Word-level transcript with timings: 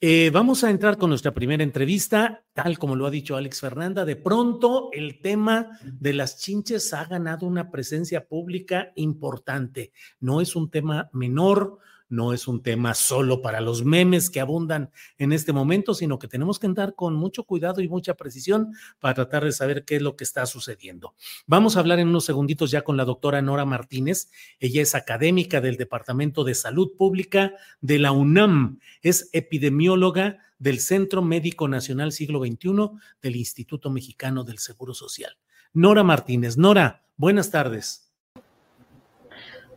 Eh, 0.00 0.30
vamos 0.32 0.64
a 0.64 0.70
entrar 0.70 0.98
con 0.98 1.10
nuestra 1.10 1.32
primera 1.32 1.62
entrevista, 1.62 2.44
tal 2.54 2.78
como 2.78 2.96
lo 2.96 3.06
ha 3.06 3.10
dicho 3.10 3.36
Alex 3.36 3.60
Fernanda. 3.60 4.04
De 4.04 4.16
pronto, 4.16 4.90
el 4.92 5.20
tema 5.20 5.78
de 5.84 6.12
las 6.12 6.38
chinches 6.38 6.92
ha 6.92 7.04
ganado 7.04 7.46
una 7.46 7.70
presencia 7.70 8.26
pública 8.26 8.92
importante. 8.96 9.92
No 10.18 10.40
es 10.40 10.56
un 10.56 10.70
tema 10.70 11.08
menor, 11.12 11.78
no 12.12 12.34
es 12.34 12.46
un 12.46 12.62
tema 12.62 12.92
solo 12.92 13.40
para 13.40 13.62
los 13.62 13.84
memes 13.84 14.28
que 14.28 14.40
abundan 14.40 14.90
en 15.16 15.32
este 15.32 15.54
momento, 15.54 15.94
sino 15.94 16.18
que 16.18 16.28
tenemos 16.28 16.58
que 16.58 16.66
andar 16.66 16.94
con 16.94 17.14
mucho 17.14 17.44
cuidado 17.44 17.80
y 17.80 17.88
mucha 17.88 18.14
precisión 18.14 18.74
para 19.00 19.14
tratar 19.14 19.44
de 19.44 19.52
saber 19.52 19.86
qué 19.86 19.96
es 19.96 20.02
lo 20.02 20.14
que 20.14 20.24
está 20.24 20.44
sucediendo. 20.44 21.14
Vamos 21.46 21.76
a 21.76 21.80
hablar 21.80 22.00
en 22.00 22.08
unos 22.08 22.26
segunditos 22.26 22.70
ya 22.70 22.82
con 22.82 22.98
la 22.98 23.06
doctora 23.06 23.40
Nora 23.40 23.64
Martínez. 23.64 24.30
Ella 24.60 24.82
es 24.82 24.94
académica 24.94 25.62
del 25.62 25.78
Departamento 25.78 26.44
de 26.44 26.54
Salud 26.54 26.92
Pública 26.98 27.54
de 27.80 27.98
la 27.98 28.12
UNAM, 28.12 28.78
es 29.00 29.30
epidemióloga 29.32 30.38
del 30.58 30.80
Centro 30.80 31.22
Médico 31.22 31.66
Nacional 31.66 32.12
Siglo 32.12 32.44
XXI 32.44 32.90
del 33.22 33.36
Instituto 33.36 33.88
Mexicano 33.88 34.44
del 34.44 34.58
Seguro 34.58 34.92
Social. 34.92 35.38
Nora 35.72 36.04
Martínez. 36.04 36.58
Nora, 36.58 37.06
buenas 37.16 37.50
tardes. 37.50 38.11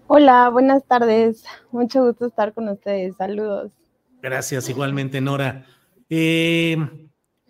Hola, 0.07 0.49
buenas 0.49 0.85
tardes. 0.85 1.45
Mucho 1.71 2.05
gusto 2.05 2.27
estar 2.27 2.53
con 2.53 2.69
ustedes. 2.69 3.15
Saludos. 3.15 3.71
Gracias, 4.21 4.69
igualmente, 4.69 5.19
Nora. 5.19 5.65
Eh, 6.11 6.77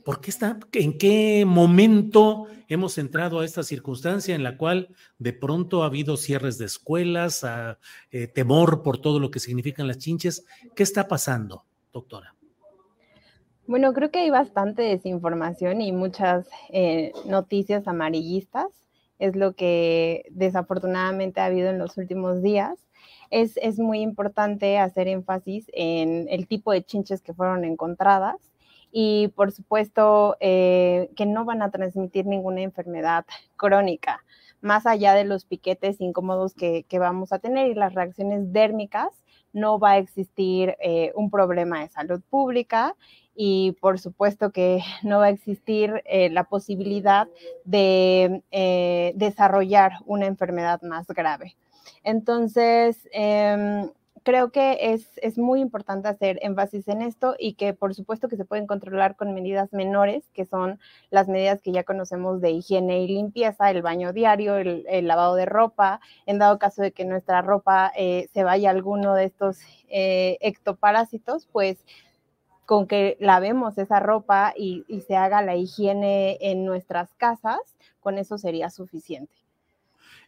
¿Por 0.06 0.22
qué 0.22 0.30
está? 0.30 0.58
¿En 0.72 0.98
qué 0.98 1.44
momento 1.46 2.48
hemos 2.70 2.98
entrado 2.98 3.42
a 3.42 3.46
esta 3.46 3.62
circunstancia 3.62 4.36
en 4.36 4.44
la 4.44 4.56
cual 4.56 4.96
de 5.20 5.34
pronto 5.34 5.84
ha 5.84 5.88
habido 5.88 6.16
cierres 6.16 6.58
de 6.58 6.66
escuelas, 6.66 7.44
a, 7.44 7.78
eh, 8.10 8.28
temor 8.28 8.84
por 8.84 9.00
todo 9.00 9.20
lo 9.20 9.32
que 9.32 9.40
significan 9.40 9.88
las 9.88 9.98
chinches? 9.98 10.46
¿Qué 10.76 10.84
está 10.84 11.10
pasando, 11.10 11.66
doctora? 11.92 12.36
Bueno, 13.68 13.92
creo 13.92 14.12
que 14.12 14.20
hay 14.20 14.30
bastante 14.30 14.84
desinformación 14.84 15.82
y 15.82 15.92
muchas 15.92 16.48
eh, 16.70 17.12
noticias 17.26 17.86
amarillistas 17.86 18.85
es 19.20 19.36
lo 19.36 19.54
que 19.54 20.26
desafortunadamente 20.32 21.42
ha 21.42 21.46
habido 21.46 21.70
en 21.70 21.80
los 21.80 21.98
últimos 21.98 22.42
días. 22.42 22.80
Es, 23.32 23.58
es, 23.58 23.80
muy 23.80 24.02
importante 24.02 24.78
hacer 24.78 25.08
énfasis 25.08 25.66
en 25.74 26.28
el 26.30 26.48
tipo 26.48 26.72
de 26.72 26.84
chinches 26.84 27.22
que 27.22 27.34
fueron 27.34 27.66
encontradas 27.66 28.36
y 28.92 29.30
por 29.30 29.52
supuesto 29.52 30.38
eh, 30.40 31.10
que 31.16 31.26
no 31.26 31.44
van 31.44 31.62
a 31.62 31.72
transmitir 31.72 32.26
ninguna 32.28 32.62
enfermedad 32.62 33.26
crónica, 33.58 34.24
más 34.62 34.86
allá 34.86 35.14
de 35.14 35.26
los 35.26 35.44
piquetes 35.44 36.00
incómodos 36.00 36.54
que, 36.54 36.86
que 36.88 37.00
vamos 37.00 37.34
a 37.34 37.40
tener 37.40 37.68
y 37.68 37.74
las 37.74 37.94
reacciones 37.94 38.54
dérmicas, 38.54 39.10
no 39.56 39.80
va 39.80 39.92
a 39.92 39.98
existir 39.98 40.76
eh, 40.82 41.14
un 41.16 41.32
problema 41.32 41.80
de 41.80 41.88
salud 41.88 42.22
pública 42.30 42.94
y 43.36 43.72
por 43.80 44.00
supuesto 44.00 44.52
que 44.52 44.82
no 45.02 45.20
va 45.20 45.28
a 45.28 45.30
existir 45.30 46.04
eh, 46.06 46.30
la 46.30 46.44
posibilidad 46.44 47.28
de 47.64 48.44
eh, 48.52 49.14
desarrollar 49.16 49.94
una 50.06 50.26
enfermedad 50.26 50.82
más 50.82 51.08
grave. 51.08 51.56
Entonces, 52.04 53.08
em, 53.12 53.90
creo 54.26 54.52
que 54.52 54.94
es, 54.94 55.08
es, 55.22 55.38
muy 55.38 55.62
importante 55.62 56.08
hacer 56.10 56.40
énfasis 56.42 56.88
en 56.88 57.04
esto 57.04 57.36
y 57.38 57.54
que 57.54 57.74
por 57.74 57.94
supuesto 57.94 58.28
que 58.28 58.38
se 58.38 58.44
pueden 58.44 58.66
controlar 58.66 59.16
con 59.16 59.36
medidas 59.36 59.72
menores, 59.72 60.28
que 60.34 60.46
son 60.46 60.80
las 61.12 61.28
medidas 61.28 61.62
que 61.62 61.72
ya 61.72 61.84
conocemos 61.84 62.42
de 62.42 62.50
higiene 62.50 63.04
y 63.04 63.08
limpieza, 63.08 63.70
el 63.70 63.84
baño 63.84 64.14
diario, 64.14 64.58
el, 64.58 65.08
lavado 65.08 65.36
de 65.36 65.46
ropa, 65.46 66.02
en 66.26 66.40
dado 66.40 66.58
caso 66.58 66.82
de 66.82 66.92
que 66.92 67.06
nuestra 67.06 67.44
ropa 67.44 67.92
eh, 67.96 68.28
se 68.34 68.44
vaya 68.44 68.72
alguno 68.72 69.14
de 69.14 69.26
estos 69.26 69.60
eh, 69.90 70.40
ectoparásitos, 70.42 71.46
pues 71.52 71.78
con 72.66 72.88
que 72.88 73.18
lavemos 73.20 73.78
esa 73.78 74.00
ropa 74.00 74.54
y, 74.58 74.84
se 75.08 75.16
haga 75.16 75.44
la 75.44 75.56
higiene 75.56 76.40
en 76.42 76.66
nuestras 76.66 77.14
casas, 77.14 77.60
con 78.00 78.18
eso 78.18 78.40
sería 78.40 78.72
suficiente. 78.72 79.45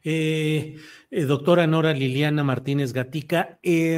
Eh, 0.03 0.77
eh, 1.11 1.23
doctora 1.23 1.67
Nora 1.67 1.94
Liliana 1.94 2.44
Martínez 2.44 2.94
Gatica, 2.94 3.59
eh, 3.63 3.95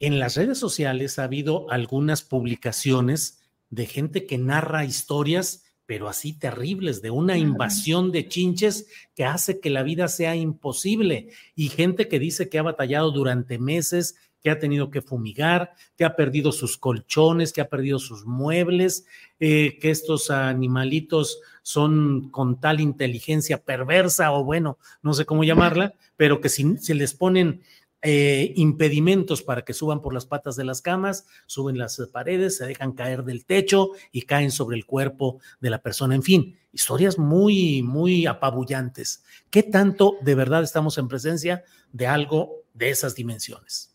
en 0.00 0.18
las 0.18 0.36
redes 0.36 0.58
sociales 0.58 1.18
ha 1.18 1.24
habido 1.24 1.70
algunas 1.70 2.22
publicaciones 2.22 3.40
de 3.68 3.86
gente 3.86 4.26
que 4.26 4.38
narra 4.38 4.84
historias, 4.84 5.64
pero 5.84 6.08
así 6.08 6.32
terribles, 6.32 7.02
de 7.02 7.10
una 7.10 7.36
invasión 7.36 8.12
de 8.12 8.28
chinches 8.28 8.86
que 9.14 9.24
hace 9.24 9.60
que 9.60 9.70
la 9.70 9.82
vida 9.82 10.08
sea 10.08 10.36
imposible. 10.36 11.28
Y 11.54 11.68
gente 11.68 12.08
que 12.08 12.18
dice 12.18 12.48
que 12.48 12.58
ha 12.58 12.62
batallado 12.62 13.10
durante 13.10 13.58
meses 13.58 14.16
que 14.42 14.50
ha 14.50 14.58
tenido 14.58 14.90
que 14.90 15.02
fumigar, 15.02 15.72
que 15.96 16.04
ha 16.04 16.16
perdido 16.16 16.52
sus 16.52 16.76
colchones, 16.76 17.52
que 17.52 17.60
ha 17.60 17.68
perdido 17.68 17.98
sus 17.98 18.24
muebles, 18.24 19.06
eh, 19.38 19.78
que 19.80 19.90
estos 19.90 20.30
animalitos 20.30 21.40
son 21.62 22.30
con 22.30 22.60
tal 22.60 22.80
inteligencia 22.80 23.62
perversa 23.62 24.32
o 24.32 24.44
bueno, 24.44 24.78
no 25.02 25.12
sé 25.14 25.24
cómo 25.24 25.44
llamarla, 25.44 25.94
pero 26.16 26.40
que 26.40 26.48
si 26.48 26.76
se 26.78 26.94
les 26.94 27.14
ponen 27.14 27.62
eh, 28.02 28.54
impedimentos 28.56 29.42
para 29.42 29.62
que 29.62 29.74
suban 29.74 30.00
por 30.00 30.14
las 30.14 30.24
patas 30.24 30.56
de 30.56 30.64
las 30.64 30.80
camas, 30.80 31.26
suben 31.46 31.76
las 31.76 32.00
paredes, 32.10 32.56
se 32.56 32.66
dejan 32.66 32.92
caer 32.92 33.24
del 33.24 33.44
techo 33.44 33.90
y 34.10 34.22
caen 34.22 34.50
sobre 34.50 34.78
el 34.78 34.86
cuerpo 34.86 35.38
de 35.60 35.68
la 35.68 35.82
persona. 35.82 36.14
En 36.14 36.22
fin, 36.22 36.58
historias 36.72 37.18
muy, 37.18 37.82
muy 37.82 38.24
apabullantes. 38.24 39.22
¿Qué 39.50 39.62
tanto 39.62 40.16
de 40.22 40.34
verdad 40.34 40.62
estamos 40.62 40.96
en 40.96 41.08
presencia 41.08 41.62
de 41.92 42.06
algo 42.06 42.62
de 42.72 42.88
esas 42.88 43.14
dimensiones? 43.14 43.89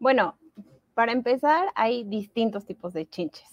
Bueno, 0.00 0.38
para 0.94 1.12
empezar, 1.12 1.68
hay 1.74 2.04
distintos 2.04 2.64
tipos 2.64 2.94
de 2.94 3.06
chinches 3.06 3.46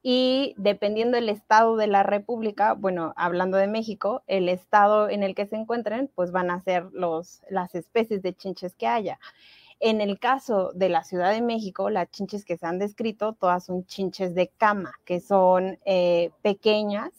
y 0.00 0.54
dependiendo 0.56 1.16
del 1.16 1.28
estado 1.28 1.76
de 1.76 1.88
la 1.88 2.04
República, 2.04 2.74
bueno, 2.74 3.12
hablando 3.16 3.56
de 3.58 3.66
México, 3.66 4.22
el 4.28 4.48
estado 4.48 5.08
en 5.08 5.24
el 5.24 5.34
que 5.34 5.46
se 5.46 5.56
encuentren, 5.56 6.08
pues 6.14 6.30
van 6.30 6.52
a 6.52 6.60
ser 6.60 6.84
los, 6.92 7.42
las 7.50 7.74
especies 7.74 8.22
de 8.22 8.32
chinches 8.32 8.76
que 8.76 8.86
haya. 8.86 9.18
En 9.80 10.00
el 10.00 10.20
caso 10.20 10.70
de 10.72 10.88
la 10.88 11.02
Ciudad 11.02 11.32
de 11.32 11.42
México, 11.42 11.90
las 11.90 12.08
chinches 12.12 12.44
que 12.44 12.56
se 12.56 12.66
han 12.66 12.78
descrito, 12.78 13.32
todas 13.32 13.64
son 13.64 13.84
chinches 13.84 14.36
de 14.36 14.50
cama, 14.56 14.92
que 15.04 15.18
son 15.18 15.80
eh, 15.84 16.30
pequeñas 16.42 17.10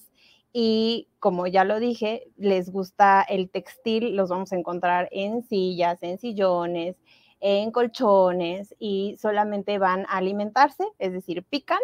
y 0.53 1.09
como 1.19 1.47
ya 1.47 1.65
lo 1.65 1.81
dije, 1.81 2.31
les 2.37 2.71
gusta 2.71 3.23
el 3.23 3.49
textil, 3.49 4.15
los 4.15 4.29
vamos 4.29 4.53
a 4.53 4.57
encontrar 4.57 5.09
en 5.11 5.43
sillas, 5.43 6.01
en 6.01 6.17
sillones, 6.17 6.95
en 7.39 7.71
colchones 7.71 8.75
y 8.79 9.17
solamente 9.19 9.77
van 9.77 10.05
a 10.07 10.17
alimentarse, 10.17 10.85
es 10.99 11.13
decir, 11.13 11.43
pican 11.43 11.79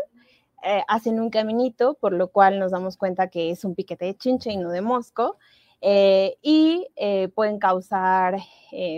eh, 0.68 0.84
hacen 0.88 1.20
un 1.20 1.30
caminito, 1.30 1.94
por 1.94 2.12
lo 2.12 2.30
cual 2.30 2.58
nos 2.58 2.72
damos 2.72 2.98
cuenta 2.98 3.28
que 3.28 3.52
es 3.52 3.64
un 3.64 3.76
piquete 3.76 4.06
de 4.06 4.18
chinche 4.18 4.52
y 4.52 4.58
no 4.58 4.72
de 4.72 4.82
mosco, 4.82 5.38
eh, 5.80 6.38
y 6.42 6.88
eh, 6.96 7.28
pueden 7.28 7.60
causar 7.60 8.40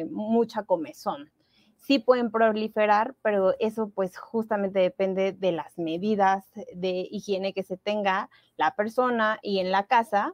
mucha 0.09 0.63
comezón. 0.63 1.29
Sí 1.75 1.99
pueden 1.99 2.31
proliferar, 2.31 3.15
pero 3.21 3.53
eso 3.59 3.89
pues 3.89 4.17
justamente 4.17 4.79
depende 4.79 5.33
de 5.33 5.51
las 5.51 5.77
medidas 5.77 6.45
de 6.73 7.07
higiene 7.11 7.51
que 7.51 7.63
se 7.63 7.75
tenga 7.75 8.29
la 8.55 8.73
persona 8.75 9.37
y 9.41 9.59
en 9.59 9.69
la 9.71 9.87
casa. 9.87 10.33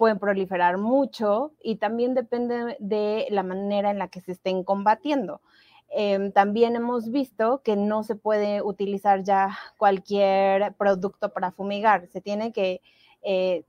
Pueden 0.00 0.18
proliferar 0.18 0.78
mucho 0.78 1.52
y 1.62 1.76
también 1.76 2.14
depende 2.14 2.78
de 2.80 3.26
la 3.28 3.42
manera 3.42 3.90
en 3.90 3.98
la 3.98 4.08
que 4.08 4.22
se 4.22 4.32
estén 4.32 4.64
combatiendo. 4.64 5.42
Em, 5.90 6.32
también 6.32 6.74
hemos 6.74 7.10
visto 7.10 7.60
que 7.62 7.76
no 7.76 8.02
se 8.02 8.14
puede 8.14 8.62
utilizar 8.62 9.22
ya 9.24 9.58
cualquier 9.76 10.72
producto 10.76 11.34
para 11.34 11.52
fumigar. 11.52 12.08
Se 12.08 12.22
tiene 12.22 12.50
que 12.50 12.80
eh, 13.20 13.64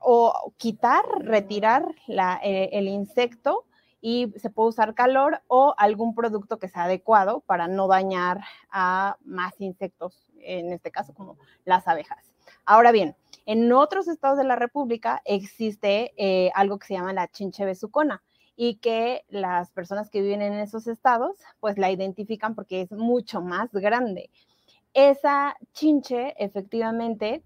o 0.00 0.52
quitar, 0.56 1.04
retirar 1.20 1.94
eh, 2.08 2.70
el 2.72 2.88
insecto 2.88 3.66
y 4.00 4.34
se 4.36 4.50
puede 4.50 4.70
usar 4.70 4.94
calor 4.94 5.42
o 5.46 5.76
algún 5.78 6.16
producto 6.16 6.58
que 6.58 6.68
sea 6.68 6.84
adecuado 6.84 7.38
para 7.46 7.68
no 7.68 7.86
dañar 7.86 8.40
a 8.68 9.16
más 9.24 9.60
insectos, 9.60 10.26
en 10.40 10.72
este 10.72 10.90
caso 10.90 11.14
como 11.14 11.38
las 11.64 11.86
abejas. 11.86 12.34
Ahora 12.66 12.90
bien, 12.90 13.14
en 13.46 13.72
otros 13.72 14.08
estados 14.08 14.38
de 14.38 14.44
la 14.44 14.56
República 14.56 15.22
existe 15.24 16.12
eh, 16.16 16.50
algo 16.54 16.78
que 16.78 16.86
se 16.86 16.94
llama 16.94 17.12
la 17.12 17.28
chinche 17.28 17.64
besucona 17.64 18.22
y 18.56 18.76
que 18.76 19.24
las 19.28 19.70
personas 19.72 20.10
que 20.10 20.22
viven 20.22 20.42
en 20.42 20.54
esos 20.54 20.86
estados 20.86 21.36
pues 21.60 21.76
la 21.76 21.90
identifican 21.90 22.54
porque 22.54 22.82
es 22.82 22.92
mucho 22.92 23.40
más 23.40 23.70
grande. 23.72 24.30
Esa 24.94 25.56
chinche 25.72 26.34
efectivamente 26.38 27.42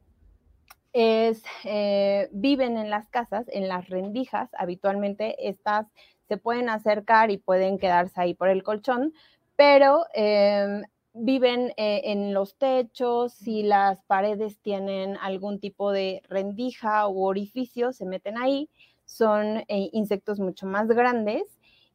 es, 0.93 1.43
eh, 1.65 2.29
viven 2.33 2.77
en 2.77 2.91
las 2.91 3.09
casas, 3.09 3.47
en 3.49 3.69
las 3.69 3.89
rendijas, 3.89 4.51
habitualmente 4.55 5.49
estas 5.49 5.87
se 6.29 6.37
pueden 6.37 6.69
acercar 6.69 7.31
y 7.31 7.39
pueden 7.39 7.79
quedarse 7.79 8.21
ahí 8.21 8.35
por 8.35 8.49
el 8.49 8.63
colchón, 8.63 9.15
pero 9.57 10.05
em, 10.13 10.83
viven 11.19 11.73
eh, 11.77 12.03
en 12.05 12.35
los 12.35 12.57
techos, 12.57 13.33
si 13.33 13.63
las 13.63 14.03
paredes 14.05 14.59
tienen 14.61 15.17
algún 15.19 15.61
tipo 15.61 15.93
de 15.93 16.23
rendija 16.29 17.09
u 17.09 17.25
orificio, 17.25 17.93
se 17.93 18.05
meten 18.07 18.39
ahí 18.39 18.69
son 19.09 19.65
eh, 19.69 19.89
insectos 19.93 20.39
mucho 20.39 20.67
más 20.67 20.87
grandes 20.89 21.43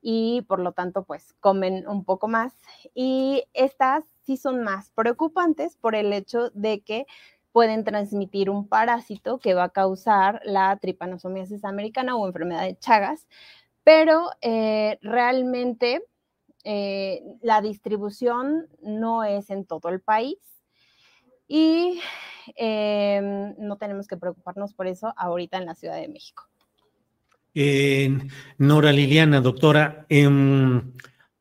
y 0.01 0.41
por 0.47 0.59
lo 0.59 0.73
tanto 0.73 1.03
pues 1.03 1.33
comen 1.39 1.87
un 1.87 2.03
poco 2.03 2.27
más. 2.27 2.53
Y 2.93 3.45
estas 3.53 4.03
sí 4.23 4.35
son 4.35 4.63
más 4.63 4.91
preocupantes 4.91 5.77
por 5.77 5.95
el 5.95 6.11
hecho 6.11 6.49
de 6.53 6.81
que 6.81 7.05
pueden 7.51 7.83
transmitir 7.83 8.49
un 8.49 8.67
parásito 8.67 9.37
que 9.37 9.53
va 9.53 9.65
a 9.65 9.69
causar 9.69 10.41
la 10.43 10.75
tripanosomiasis 10.77 11.63
americana 11.63 12.15
o 12.15 12.25
enfermedad 12.25 12.63
de 12.63 12.77
Chagas, 12.79 13.27
pero 13.83 14.31
eh, 14.41 14.97
realmente 15.03 16.03
eh, 16.63 17.21
la 17.41 17.61
distribución 17.61 18.67
no 18.81 19.23
es 19.23 19.49
en 19.49 19.65
todo 19.65 19.89
el 19.89 20.01
país 20.01 20.37
y 21.47 21.99
no 22.57 23.77
tenemos 23.77 24.07
que 24.07 24.17
preocuparnos 24.17 24.73
por 24.73 24.87
eso 24.87 25.13
ahorita 25.15 25.57
en 25.57 25.65
la 25.65 25.75
Ciudad 25.75 25.95
de 25.95 26.09
México. 26.09 26.43
Nora 28.57 28.91
Liliana, 28.91 29.39
doctora, 29.39 30.05
em, 30.09 30.93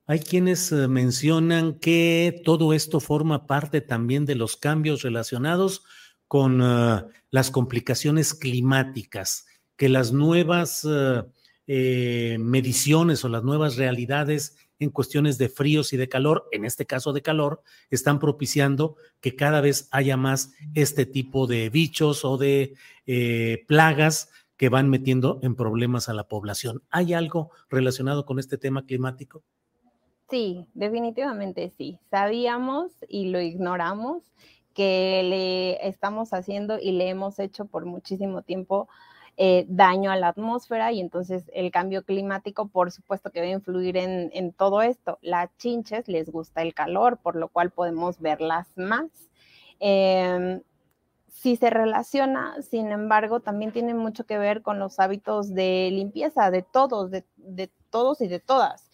hay 0.06 0.18
quienes 0.18 0.70
eh, 0.72 0.88
mencionan 0.88 1.78
que 1.78 2.42
todo 2.44 2.74
esto 2.74 3.00
forma 3.00 3.46
parte 3.46 3.80
también 3.80 4.26
de 4.26 4.34
los 4.34 4.56
cambios 4.56 5.02
relacionados 5.02 5.84
con 6.28 6.60
eh, 6.62 7.02
las 7.30 7.50
complicaciones 7.50 8.34
climáticas, 8.34 9.46
que 9.76 9.88
las 9.88 10.12
nuevas 10.12 10.86
eh, 11.66 12.36
mediciones 12.38 13.24
o 13.24 13.28
las 13.28 13.42
nuevas 13.42 13.76
realidades 13.76 14.56
en 14.78 14.90
cuestiones 14.90 15.38
de 15.38 15.48
fríos 15.48 15.92
y 15.92 15.96
de 15.96 16.08
calor, 16.08 16.48
en 16.52 16.64
este 16.64 16.86
caso 16.86 17.12
de 17.12 17.22
calor, 17.22 17.62
están 17.90 18.18
propiciando 18.18 18.96
que 19.20 19.36
cada 19.36 19.60
vez 19.60 19.88
haya 19.92 20.16
más 20.16 20.52
este 20.74 21.06
tipo 21.06 21.46
de 21.46 21.70
bichos 21.70 22.24
o 22.24 22.36
de 22.36 22.74
plagas 23.66 24.30
que 24.56 24.68
van 24.68 24.88
metiendo 24.90 25.40
en 25.42 25.56
problemas 25.56 26.08
a 26.08 26.14
la 26.14 26.28
población. 26.28 26.82
¿Hay 26.90 27.14
algo 27.14 27.50
relacionado 27.68 28.24
con 28.24 28.38
este 28.38 28.58
tema 28.58 28.86
climático? 28.86 29.42
Sí, 30.30 30.66
definitivamente 30.72 31.72
sí. 31.76 31.98
Sabíamos 32.10 32.92
y 33.08 33.30
lo 33.30 33.40
ignoramos 33.40 34.22
que 34.72 35.22
le 35.24 35.88
estamos 35.88 36.32
haciendo 36.32 36.78
y 36.78 36.92
le 36.92 37.08
hemos 37.10 37.38
hecho 37.38 37.66
por 37.66 37.84
muchísimo 37.84 38.42
tiempo 38.42 38.88
eh, 39.38 39.64
daño 39.68 40.10
a 40.10 40.16
la 40.16 40.28
atmósfera 40.28 40.92
y 40.92 41.00
entonces 41.00 41.50
el 41.54 41.70
cambio 41.70 42.04
climático 42.04 42.68
por 42.68 42.92
supuesto 42.92 43.30
que 43.30 43.40
va 43.40 43.46
a 43.46 43.50
influir 43.50 43.96
en, 43.96 44.52
todo 44.52 44.82
esto. 44.82 45.18
Las 45.22 45.48
chinches 45.56 46.06
les 46.08 46.30
gusta 46.30 46.62
el 46.62 46.74
calor, 46.74 47.18
por 47.18 47.36
lo 47.36 47.48
cual 47.48 47.70
podemos 47.70 48.20
verlas 48.20 48.68
más. 48.76 49.08
Em, 49.80 50.62
sí 51.28 51.56
se 51.56 51.70
relaciona, 51.70 52.60
sin 52.62 52.92
embargo, 52.92 53.40
también 53.40 53.72
tiene 53.72 53.94
mucho 53.94 54.24
que 54.24 54.38
ver 54.38 54.62
con 54.62 54.78
los 54.78 55.00
hábitos 55.00 55.54
de 55.54 55.88
limpieza 55.90 56.50
de 56.50 56.62
todos, 56.62 57.10
de, 57.10 57.24
todos 57.90 58.20
y 58.20 58.28
de 58.28 58.38
todas. 58.38 58.90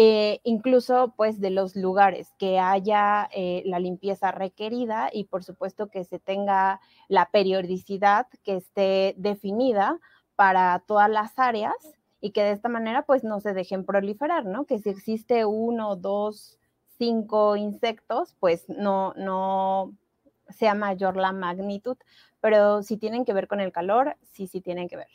Eh, 0.00 0.38
incluso 0.44 1.12
pues 1.16 1.40
de 1.40 1.50
los 1.50 1.74
lugares, 1.74 2.32
que 2.38 2.60
haya 2.60 3.28
eh, 3.34 3.64
la 3.66 3.80
limpieza 3.80 4.30
requerida 4.30 5.10
y 5.12 5.24
por 5.24 5.42
supuesto 5.42 5.88
que 5.88 6.04
se 6.04 6.20
tenga 6.20 6.80
la 7.08 7.32
periodicidad 7.32 8.28
que 8.44 8.54
esté 8.54 9.16
definida 9.18 9.98
para 10.36 10.84
todas 10.86 11.10
las 11.10 11.36
áreas 11.36 11.74
y 12.20 12.30
que 12.30 12.44
de 12.44 12.52
esta 12.52 12.68
manera 12.68 13.02
pues 13.06 13.24
no 13.24 13.40
se 13.40 13.54
dejen 13.54 13.84
proliferar, 13.84 14.44
¿no? 14.44 14.66
Que 14.66 14.78
si 14.78 14.88
existe 14.88 15.44
uno, 15.44 15.96
dos, 15.96 16.60
cinco 16.96 17.56
insectos, 17.56 18.36
pues 18.38 18.68
no, 18.68 19.14
no 19.16 19.96
sea 20.48 20.74
mayor 20.74 21.16
la 21.16 21.32
magnitud, 21.32 21.96
pero 22.40 22.84
si 22.84 22.98
tienen 22.98 23.24
que 23.24 23.32
ver 23.32 23.48
con 23.48 23.58
el 23.58 23.72
calor, 23.72 24.16
sí, 24.22 24.46
sí 24.46 24.60
tienen 24.60 24.88
que 24.88 24.96
ver. 24.96 25.10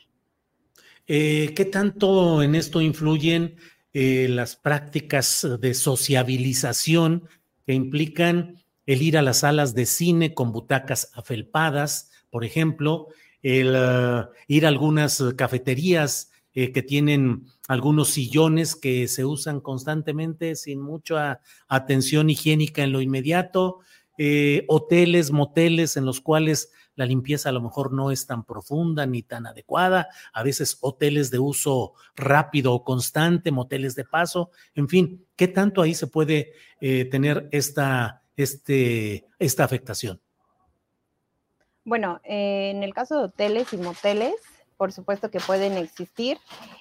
Eh, 1.08 1.54
¿Qué 1.56 1.66
tanto 1.66 2.42
en 2.42 2.56
esto 2.56 2.82
influyen 2.82 3.56
eh, 3.94 4.28
las 4.30 4.56
prácticas 4.56 5.48
de 5.60 5.74
sociabilización 5.74 7.28
que 7.66 7.74
implican 7.74 8.64
el 8.86 9.02
ir 9.02 9.18
a 9.18 9.22
las 9.22 9.40
salas 9.40 9.76
de 9.76 9.86
cine 9.86 10.34
con 10.34 10.52
butacas 10.52 11.12
afelpadas, 11.14 12.12
por 12.30 12.44
ejemplo, 12.44 13.08
el 13.42 13.76
uh, 13.76 14.30
ir 14.48 14.66
a 14.66 14.70
algunas 14.70 15.24
cafeterías 15.38 16.32
eh, 16.56 16.72
que 16.72 16.84
tienen 16.84 17.46
algunos 17.68 18.10
sillones 18.10 18.76
que 18.76 19.08
se 19.08 19.26
usan 19.26 19.60
constantemente 19.60 20.56
sin 20.56 20.82
mucha 20.82 21.42
atención 21.68 22.30
higiénica 22.30 22.84
en 22.84 22.92
lo 22.92 23.02
inmediato, 23.02 23.80
eh, 24.18 24.64
hoteles, 24.68 25.32
moteles 25.32 25.98
en 25.98 26.06
los 26.06 26.22
cuales 26.22 26.72
la 26.96 27.06
limpieza 27.06 27.50
a 27.50 27.52
lo 27.52 27.62
mejor 27.62 27.92
no 27.94 28.12
es 28.12 28.28
tan 28.28 28.44
profunda 28.44 29.06
ni 29.06 29.24
tan 29.24 29.46
adecuada, 29.46 30.08
a 30.34 30.44
veces 30.44 30.78
hoteles 30.82 31.32
de 31.32 31.40
uso 31.40 31.94
rápido 32.16 32.74
o 32.74 32.84
constante, 32.84 33.52
moteles 33.52 33.96
de 33.96 34.06
paso, 34.06 34.52
en 34.76 34.88
fin, 34.88 35.26
¿qué 35.36 35.48
tanto 35.48 35.82
ahí 35.82 35.94
se 35.94 36.08
puede 36.08 36.54
eh, 36.82 37.06
tener 37.06 37.48
esta, 37.52 38.24
este, 38.36 39.26
esta 39.40 39.64
afectación? 39.64 40.20
Bueno, 41.86 42.22
eh, 42.24 42.72
en 42.74 42.84
el 42.84 42.94
caso 42.94 43.18
de 43.18 43.24
hoteles 43.26 43.74
y 43.74 43.78
moteles, 43.78 44.36
por 44.78 44.92
supuesto 44.92 45.30
que 45.30 45.40
pueden 45.40 45.78
existir 45.78 46.38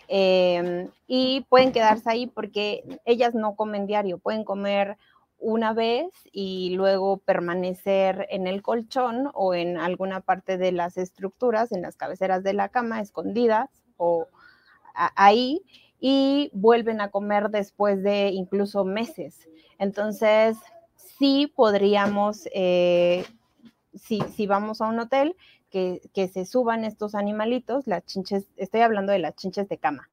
em, 0.08 0.88
y 1.06 1.42
pueden 1.48 1.72
quedarse 1.72 2.10
ahí 2.10 2.26
porque 2.26 2.84
ellas 3.04 3.34
no 3.34 3.54
comen 3.54 3.86
diario, 3.86 4.18
pueden 4.18 4.44
comer 4.44 4.96
una 5.42 5.74
vez 5.74 6.12
y 6.32 6.70
luego 6.76 7.18
permanecer 7.18 8.26
en 8.30 8.46
el 8.46 8.62
colchón 8.62 9.28
o 9.34 9.54
en 9.54 9.76
alguna 9.76 10.20
parte 10.20 10.56
de 10.56 10.70
las 10.72 10.96
estructuras, 10.96 11.72
en 11.72 11.82
las 11.82 11.96
cabeceras 11.96 12.44
de 12.44 12.54
la 12.54 12.68
cama, 12.68 13.00
escondidas 13.00 13.68
o 13.96 14.28
ahí, 14.94 15.62
y 15.98 16.50
vuelven 16.52 17.00
a 17.00 17.10
comer 17.10 17.50
después 17.50 18.02
de 18.02 18.30
incluso 18.30 18.84
meses. 18.84 19.48
Entonces, 19.78 20.56
sí 20.96 21.52
podríamos, 21.54 22.48
eh, 22.54 23.24
si, 23.94 24.46
vamos 24.46 24.80
a 24.80 24.86
un 24.86 25.00
hotel, 25.00 25.36
que, 25.70 26.02
que, 26.12 26.28
se 26.28 26.44
suban 26.44 26.84
estos 26.84 27.14
animalitos, 27.14 27.86
las 27.86 28.04
chinches, 28.04 28.46
estoy 28.56 28.82
hablando 28.82 29.12
de 29.12 29.20
las 29.20 29.34
chinches 29.36 29.68
de 29.68 29.78
cama, 29.78 30.10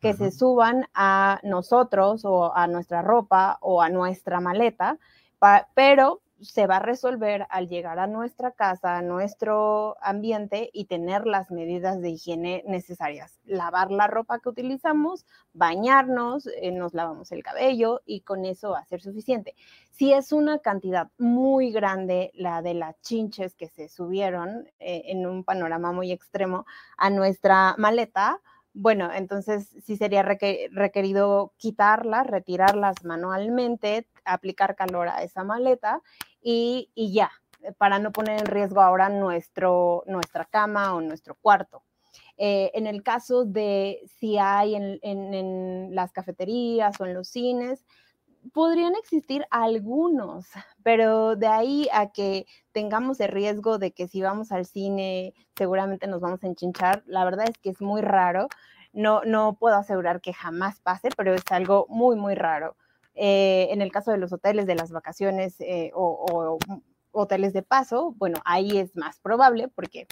que 0.00 0.14
se 0.14 0.30
suban 0.30 0.86
a 0.94 1.40
nosotros 1.42 2.24
o 2.24 2.54
a 2.54 2.66
nuestra 2.66 3.02
ropa 3.02 3.58
o 3.60 3.82
a 3.82 3.88
nuestra 3.88 4.40
maleta, 4.40 4.98
pero 5.74 6.22
se 6.40 6.66
va 6.66 6.76
a 6.76 6.80
resolver 6.80 7.46
al 7.48 7.68
llegar 7.68 7.98
a 7.98 8.06
nuestra 8.06 8.50
casa, 8.50 8.98
a 8.98 9.02
nuestro 9.02 9.96
ambiente 10.02 10.68
y 10.72 10.84
tener 10.84 11.26
las 11.26 11.50
medidas 11.50 12.00
de 12.00 12.10
higiene 12.10 12.62
necesarias. 12.66 13.40
Lavar 13.44 13.90
la 13.90 14.06
ropa 14.06 14.38
que 14.40 14.50
utilizamos, 14.50 15.24
bañarnos, 15.54 16.46
eh, 16.46 16.72
nos 16.72 16.92
lavamos 16.92 17.32
el 17.32 17.42
cabello 17.42 18.02
y 18.04 18.20
con 18.20 18.44
eso 18.44 18.70
va 18.70 18.80
a 18.80 18.84
ser 18.84 19.00
suficiente. 19.00 19.54
Si 19.90 20.12
es 20.12 20.32
una 20.32 20.58
cantidad 20.58 21.10
muy 21.16 21.72
grande 21.72 22.32
la 22.34 22.60
de 22.60 22.74
las 22.74 23.00
chinches 23.00 23.54
que 23.54 23.68
se 23.68 23.88
subieron 23.88 24.68
eh, 24.78 25.04
en 25.06 25.26
un 25.26 25.42
panorama 25.42 25.92
muy 25.92 26.12
extremo 26.12 26.66
a 26.98 27.08
nuestra 27.08 27.74
maleta, 27.78 28.40
bueno, 28.78 29.10
entonces 29.10 29.74
sí 29.82 29.96
sería 29.96 30.22
requerido 30.22 31.54
quitarlas, 31.56 32.26
retirarlas 32.26 33.02
manualmente, 33.04 34.06
aplicar 34.26 34.76
calor 34.76 35.08
a 35.08 35.22
esa 35.22 35.44
maleta 35.44 36.02
y, 36.42 36.90
ya, 36.94 37.30
para 37.78 37.98
no 37.98 38.12
poner 38.12 38.40
en 38.40 38.46
riesgo 38.46 38.82
ahora 38.82 39.08
nuestro, 39.08 40.04
nuestra 40.06 40.44
cama 40.44 40.94
o 40.94 41.00
nuestro 41.00 41.36
cuarto. 41.36 41.84
Eh, 42.36 42.70
en 42.74 42.86
el 42.86 43.02
caso 43.02 43.46
de 43.46 44.02
si 44.20 44.36
hay 44.36 44.74
en, 44.74 45.94
las 45.94 46.12
cafeterías 46.12 47.00
o 47.00 47.06
en 47.06 47.14
los 47.14 47.28
cines, 47.28 47.86
podrían 48.52 48.94
existir 48.96 49.46
algunos, 49.50 50.46
pero 50.82 51.36
de 51.36 51.46
ahí 51.46 51.88
a 51.92 52.12
que 52.12 52.46
tengamos 52.72 53.20
el 53.20 53.28
riesgo 53.28 53.78
de 53.78 53.92
que 53.92 54.08
si 54.08 54.22
vamos 54.22 54.52
al 54.52 54.66
cine 54.66 55.34
seguramente 55.56 56.06
nos 56.06 56.20
vamos 56.20 56.42
a 56.44 56.46
enchinchar, 56.46 57.02
la 57.06 57.24
verdad 57.24 57.48
es 57.48 57.58
que 57.58 57.70
es 57.70 57.80
muy 57.80 58.02
raro. 58.02 58.48
No, 58.92 59.22
no 59.24 59.56
puedo 59.58 59.76
asegurar 59.76 60.20
que 60.20 60.32
jamás 60.32 60.80
pase, 60.80 61.10
pero 61.16 61.34
es 61.34 61.42
algo 61.50 61.86
muy, 61.88 62.16
muy 62.16 62.34
raro. 62.34 62.76
Eh, 63.14 63.68
en 63.70 63.80
el 63.80 63.90
caso 63.90 64.10
de 64.10 64.18
los 64.18 64.32
hoteles 64.32 64.66
de 64.66 64.74
las 64.74 64.90
vacaciones 64.90 65.56
eh, 65.60 65.90
o, 65.94 66.58
hoteles 67.12 67.54
de 67.54 67.62
paso, 67.62 68.14
bueno, 68.18 68.40
ahí 68.44 68.76
es 68.78 68.94
más 68.94 69.18
probable 69.20 69.68
porque 69.68 70.06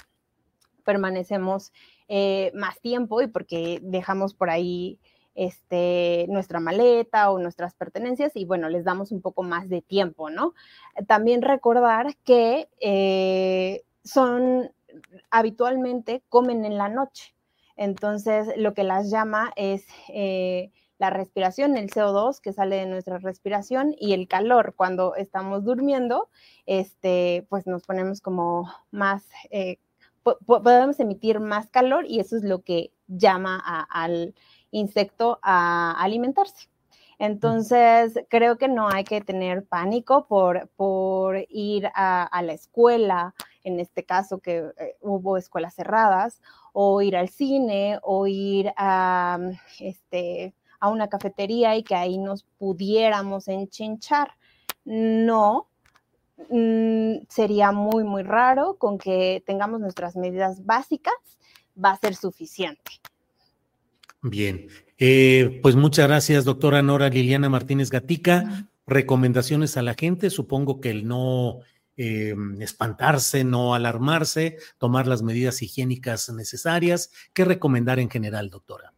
permanecemos 0.84 1.72
eh, 2.08 2.50
más 2.54 2.80
tiempo 2.80 3.20
y 3.20 3.26
porque 3.26 3.78
dejamos 3.82 4.34
por 4.34 4.48
ahí 4.48 4.98
este, 5.34 6.26
nuestra 6.28 6.60
maleta 6.60 7.30
o 7.30 7.38
nuestras 7.38 7.74
pertenencias 7.74 8.32
y 8.34 8.44
bueno, 8.44 8.68
les 8.68 8.84
damos 8.84 9.12
un 9.12 9.20
poco 9.20 9.42
más 9.42 9.68
de 9.68 9.82
tiempo, 9.82 10.30
¿no? 10.30 10.54
También 11.06 11.42
recordar 11.42 12.16
que 12.24 12.68
son 14.04 14.70
habitualmente 15.30 16.22
comen 16.28 16.64
en 16.64 16.78
la 16.78 16.88
noche. 16.88 17.34
Entonces, 17.76 18.48
lo 18.56 18.74
que 18.74 18.84
las 18.84 19.10
llama 19.10 19.52
es 19.56 19.84
eh, 20.08 20.70
la 20.98 21.10
respiración, 21.10 21.76
el 21.76 21.90
CO2 21.90 22.40
que 22.40 22.52
sale 22.52 22.76
de 22.76 22.86
nuestra 22.86 23.18
respiración 23.18 23.94
y 23.98 24.12
el 24.12 24.28
calor. 24.28 24.74
Cuando 24.76 25.16
estamos 25.16 25.64
durmiendo, 25.64 26.28
este, 26.66 27.46
pues 27.48 27.66
nos 27.66 27.82
ponemos 27.82 28.20
como 28.20 28.72
más, 28.90 29.24
eh, 29.50 29.78
podemos 30.46 31.00
emitir 31.00 31.40
más 31.40 31.68
calor 31.68 32.06
y 32.06 32.20
eso 32.20 32.36
es 32.36 32.44
lo 32.44 32.62
que 32.62 32.92
llama 33.08 33.58
al 33.90 34.34
insecto 34.74 35.38
a 35.42 35.92
alimentarse. 36.02 36.68
Entonces, 37.18 38.18
creo 38.28 38.58
que 38.58 38.68
no 38.68 38.88
hay 38.88 39.04
que 39.04 39.20
tener 39.20 39.64
pánico 39.64 40.26
por, 40.26 40.68
por 40.76 41.36
ir 41.48 41.88
a, 41.94 42.42
la 42.42 42.52
escuela, 42.52 43.34
en 43.62 43.78
este 43.78 44.04
caso 44.04 44.40
que 44.40 44.72
eh, 44.78 44.96
hubo 45.00 45.36
escuelas 45.36 45.74
cerradas, 45.74 46.42
o 46.72 47.00
ir 47.02 47.16
al 47.16 47.28
cine, 47.28 47.98
o 48.02 48.26
ir 48.26 48.72
a, 48.76 49.38
este, 49.78 50.54
a 50.80 50.88
una 50.88 51.08
cafetería 51.08 51.76
y 51.76 51.84
que 51.84 51.94
ahí 51.94 52.18
nos 52.18 52.42
pudiéramos 52.58 53.46
enchinchar. 53.46 54.32
No, 54.84 55.68
mm, 56.50 57.26
sería 57.28 57.70
muy, 57.70 58.02
muy 58.02 58.24
raro 58.24 58.76
con 58.76 58.98
que 58.98 59.42
tengamos 59.46 59.80
nuestras 59.80 60.16
medidas 60.16 60.66
básicas, 60.66 61.14
va 61.82 61.92
a 61.92 61.96
ser 61.96 62.16
suficiente. 62.16 63.00
Bien, 64.26 64.68
eh, 64.96 65.60
pues 65.62 65.76
muchas 65.76 66.08
gracias, 66.08 66.46
doctora 66.46 66.80
Nora 66.80 67.10
Liliana 67.10 67.50
Martínez 67.50 67.90
Gatica. 67.90 68.70
Recomendaciones 68.86 69.76
a 69.76 69.82
la 69.82 69.92
gente, 69.92 70.30
supongo 70.30 70.80
que 70.80 70.88
el 70.88 71.06
no 71.06 71.58
eh, 71.98 72.34
espantarse, 72.58 73.44
no 73.44 73.74
alarmarse, 73.74 74.56
tomar 74.78 75.06
las 75.06 75.22
medidas 75.22 75.60
higiénicas 75.60 76.30
necesarias. 76.30 77.12
¿Qué 77.34 77.44
recomendar 77.44 77.98
en 77.98 78.08
general, 78.08 78.48
doctora? 78.48 78.94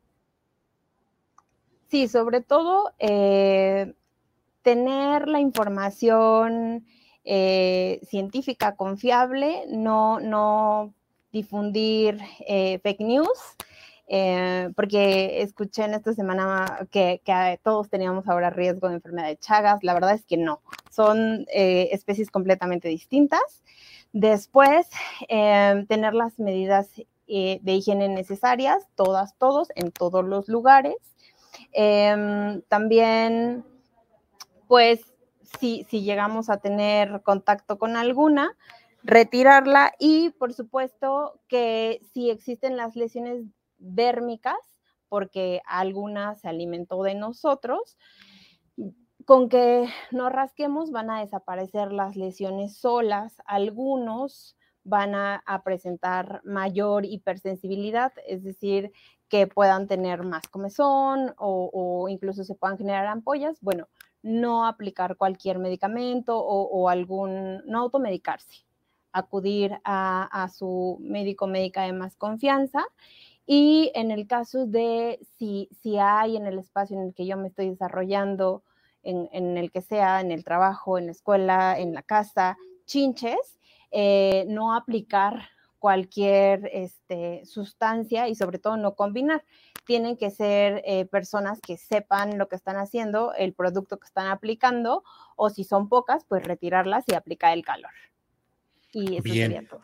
Sí, 1.88 2.06
sobre 2.06 2.40
todo 2.40 2.92
eh, 3.00 3.94
tener 4.62 5.26
la 5.26 5.40
información 5.40 6.86
científica 7.24 8.76
confiable, 8.76 9.64
no, 9.68 10.20
no 10.20 10.94
difundir 11.32 12.20
fake 12.46 13.00
news 13.00 13.56
eh, 14.08 14.70
porque 14.76 15.42
escuché 15.42 15.84
en 15.84 15.94
esta 15.94 16.14
semana 16.14 16.86
que, 16.90 17.20
todos 17.62 17.90
teníamos 17.90 18.28
ahora 18.28 18.50
riesgo 18.50 18.88
de 18.88 18.94
enfermedad 18.94 19.28
de 19.28 19.36
Chagas. 19.36 19.82
La 19.82 19.94
verdad 19.94 20.14
es 20.14 20.24
que 20.24 20.36
no, 20.36 20.60
son 20.90 21.46
eh, 21.52 21.88
especies 21.92 22.30
completamente 22.30 22.88
distintas. 22.88 23.62
Después, 24.12 24.88
eh, 25.28 25.84
tener 25.88 26.14
las 26.14 26.38
medidas 26.38 26.90
de 27.26 27.60
higiene 27.72 28.08
necesarias, 28.08 28.86
todas, 28.94 29.36
todos, 29.36 29.68
en 29.74 29.90
todos 29.90 30.24
los 30.24 30.48
lugares. 30.48 30.96
también, 32.68 33.64
pues, 34.68 35.00
si 35.58 35.84
llegamos 35.84 36.50
a 36.50 36.58
tener 36.58 37.20
contacto 37.22 37.78
con 37.78 37.96
alguna, 37.96 38.56
retirarla 39.06 39.92
y 40.00 40.30
por 40.30 40.52
supuesto 40.52 41.40
que 41.46 42.00
si 42.12 42.28
existen 42.30 42.76
las 42.76 42.96
lesiones 42.96 43.44
dérmicas, 43.78 44.56
porque 45.08 45.60
alguna 45.66 46.34
se 46.34 46.48
alimentó 46.48 47.02
de 47.02 47.14
nosotros. 47.14 47.96
Con 49.24 49.48
que 49.48 49.88
no 50.10 50.28
rasquemos 50.28 50.90
van 50.90 51.10
a 51.10 51.20
desaparecer 51.20 51.92
las 51.92 52.16
lesiones 52.16 52.76
solas, 52.76 53.42
algunos 53.44 54.56
van 54.86 55.16
a, 55.16 55.42
presentar 55.64 56.42
mayor 56.44 57.04
hipersensibilidad, 57.04 58.12
es 58.26 58.44
decir, 58.44 58.92
que 59.28 59.48
puedan 59.48 59.88
tener 59.88 60.22
más 60.22 60.46
comezón 60.46 61.34
o, 61.38 62.06
incluso 62.08 62.44
se 62.44 62.54
puedan 62.54 62.78
generar 62.78 63.06
ampollas. 63.06 63.58
Bueno, 63.60 63.88
no 64.22 64.64
aplicar 64.64 65.16
cualquier 65.16 65.58
medicamento 65.58 66.38
o, 66.38 66.88
algún, 66.88 67.62
no 67.66 67.80
automedicarse, 67.80 68.64
acudir 69.12 69.80
a, 69.82 70.28
a 70.44 70.48
su 70.50 70.98
médico 71.00 71.48
médica 71.48 71.82
de 71.82 71.92
más 71.92 72.14
confianza 72.14 72.84
y 73.46 73.92
en 73.94 74.10
el 74.10 74.26
caso 74.26 74.66
de 74.66 75.20
si, 75.38 75.68
si 75.80 75.98
hay 75.98 76.36
en 76.36 76.46
el 76.46 76.58
espacio 76.58 76.98
en 76.98 77.06
el 77.08 77.14
que 77.14 77.26
yo 77.26 77.36
me 77.36 77.48
estoy 77.48 77.70
desarrollando, 77.70 78.62
en, 79.04 79.56
el 79.56 79.70
que 79.70 79.82
sea, 79.82 80.20
en 80.20 80.32
el 80.32 80.42
trabajo, 80.42 80.98
en 80.98 81.06
la 81.06 81.12
escuela, 81.12 81.78
en 81.78 81.94
la 81.94 82.02
casa, 82.02 82.56
chinches, 82.86 83.58
eh, 83.92 84.44
no 84.48 84.74
aplicar 84.74 85.48
cualquier 85.78 86.68
este, 86.72 87.44
sustancia 87.44 88.26
y 88.28 88.34
sobre 88.34 88.58
todo 88.58 88.76
no 88.76 88.96
combinar. 88.96 89.44
Tienen 89.84 90.16
que 90.16 90.30
ser 90.30 90.82
eh, 90.84 91.04
personas 91.04 91.60
que 91.60 91.76
sepan 91.76 92.38
lo 92.38 92.48
que 92.48 92.56
están 92.56 92.76
haciendo, 92.76 93.32
el 93.34 93.52
producto 93.52 93.98
que 93.98 94.06
están 94.06 94.26
aplicando, 94.26 95.04
o 95.36 95.50
si 95.50 95.62
son 95.62 95.88
pocas, 95.88 96.24
pues 96.24 96.42
retirarlas 96.42 97.04
y 97.06 97.14
aplicar 97.14 97.52
el 97.52 97.64
calor. 97.64 97.92
Y 98.92 99.18
eso 99.18 99.22
sería 99.22 99.64
todo. 99.68 99.82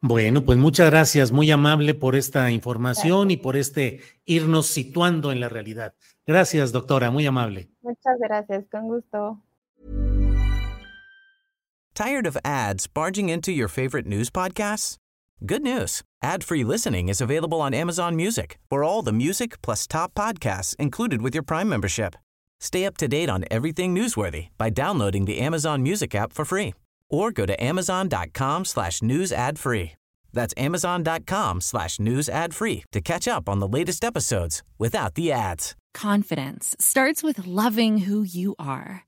Bueno, 0.00 0.44
pues 0.44 0.58
muchas 0.58 0.90
gracias, 0.90 1.32
muy 1.32 1.50
amable 1.50 1.92
por 1.92 2.14
esta 2.14 2.52
información 2.52 3.32
y 3.32 3.36
por 3.36 3.56
este 3.56 4.00
irnos 4.24 4.66
situando 4.66 5.32
en 5.32 5.40
la 5.40 5.48
realidad. 5.48 5.94
Gracias, 6.24 6.70
doctora, 6.70 7.10
muy 7.10 7.26
amable. 7.26 7.68
Muchas 7.82 8.16
gracias, 8.20 8.64
con 8.70 8.86
gusto. 8.86 9.42
Tired 11.94 12.26
of 12.28 12.36
ads 12.44 12.86
barging 12.86 13.28
into 13.28 13.50
your 13.50 13.68
favorite 13.68 14.06
news 14.06 14.30
podcasts? 14.30 14.98
Good 15.44 15.62
news. 15.62 16.02
Ad-free 16.22 16.62
listening 16.62 17.08
is 17.08 17.20
available 17.20 17.60
on 17.60 17.74
Amazon 17.74 18.14
Music. 18.14 18.58
For 18.70 18.84
all 18.84 19.02
the 19.02 19.12
music 19.12 19.60
plus 19.62 19.88
top 19.88 20.14
podcasts 20.14 20.76
included 20.76 21.22
with 21.22 21.34
your 21.34 21.42
Prime 21.42 21.68
membership. 21.68 22.14
Stay 22.60 22.84
up 22.84 22.96
to 22.98 23.08
date 23.08 23.28
on 23.28 23.44
everything 23.50 23.96
newsworthy 23.96 24.48
by 24.58 24.70
downloading 24.70 25.24
the 25.24 25.40
Amazon 25.40 25.82
Music 25.82 26.14
app 26.14 26.32
for 26.32 26.44
free 26.44 26.74
or 27.10 27.32
go 27.32 27.46
to 27.46 27.62
amazon.com 27.62 28.64
slash 28.64 29.02
news 29.02 29.32
ad 29.32 29.58
free. 29.58 29.92
That's 30.32 30.54
amazon.com 30.56 31.60
slash 31.60 31.98
news 31.98 32.28
ad 32.28 32.54
free 32.54 32.84
to 32.92 33.00
catch 33.00 33.26
up 33.26 33.48
on 33.48 33.58
the 33.60 33.68
latest 33.68 34.04
episodes 34.04 34.62
without 34.78 35.14
the 35.14 35.32
ads. 35.32 35.74
Confidence 35.94 36.76
starts 36.78 37.22
with 37.22 37.46
loving 37.46 37.98
who 37.98 38.22
you 38.22 38.54
are. 38.58 39.07